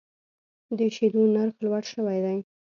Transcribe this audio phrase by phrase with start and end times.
[0.77, 2.37] د شیدو نرخ لوړ شوی دی.